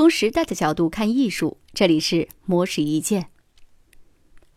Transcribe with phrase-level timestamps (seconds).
[0.00, 3.26] 从时代的角度看艺术，这里是魔石一见。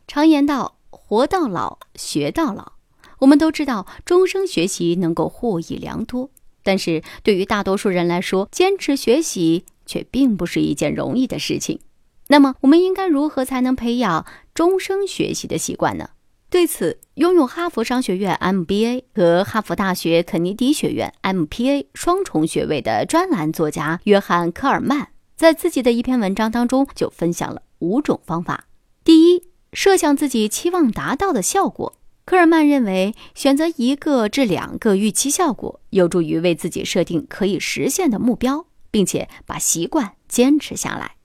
[0.08, 2.71] 常言道：“活到老，学到老。”
[3.20, 6.29] 我们都知道，终生学习能够获益良多。
[6.64, 11.81] 但是对于大多数人来说，坚持学习却并不是一件容易的事情。
[12.29, 16.12] 那么，我们应该如何才能培养终生学习的习惯呢？
[16.49, 25.09] 对此，拥有哈佛商学院 MBA 和哈佛大学肯尼迪学院 MPA 双重学位的专栏作家约翰·科尔曼。
[25.36, 28.66] 在自己的一篇文章当中，就分享了五种方法。
[29.03, 31.98] 第一，设想自己期望达到的效果。
[32.26, 41.16] 科尔曼认为，选择一个至两个预期效果，有助于为自己设定可以实现的目标，并且把习惯坚持下来。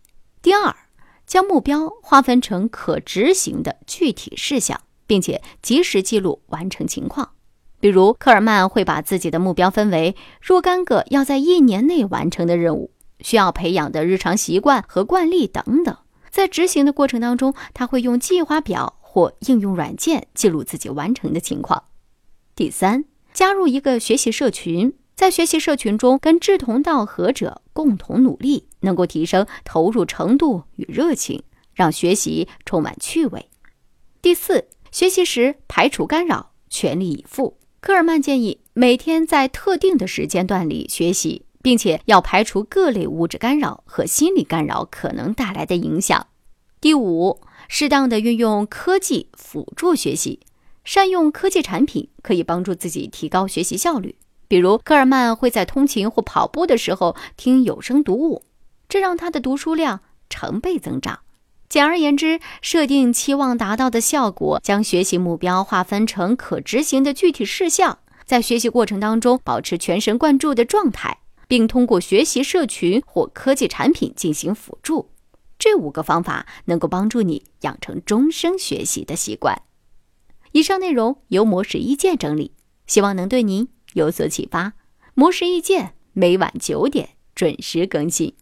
[0.43, 0.74] 第二，
[1.24, 7.30] 将目标划分成可执行的具体事项，并且及时记录完成情况。
[7.79, 12.90] 比如，科尔曼会把自己的目标分为若干个要在一年内完成的任务。
[13.20, 15.96] 需要培养的日常习惯和惯例等等，
[16.30, 21.84] 在执行的过程当中，他会用计划表或应用软件记录自己完成的情况。
[22.54, 31.43] 第三，加入一个学习社群，在学习社群中跟志同道合者共同努力，能够提升投入程度与热情，
[31.74, 33.48] 让学习充满趣味。
[34.21, 37.59] 第四，学习时排除干扰，全力以赴。
[37.80, 41.45] 科尔曼建议每天在特定的时间段里学习。
[41.62, 46.26] 并且要排除各类物质干扰和心理干扰可能带来的影响。
[46.80, 50.40] 第五，适当的运用科技辅助学习，
[50.84, 54.16] 善用科技产品可以帮助自己提高学习效率。
[54.46, 58.45] 比如，科尔曼会在通勤或跑步的时候听有声读物，
[58.88, 60.00] 这让他的读书量
[60.30, 61.18] 成倍增长。
[61.68, 71.19] 简而言之，设定期望达到的效果，将学习目标划分成可执行的具体事项，在学习过程当中保持全神贯注的状态。
[71.49, 75.10] 并通过学习社群或科技产品进行辅助，
[75.59, 79.62] 这五个方法能够帮助你养成终生学习的习惯。
[80.53, 82.53] 以上内容由模式意见整理，
[82.87, 84.75] 希望能对您有所启发。
[85.15, 88.34] 模式意见每晚九点准时更新。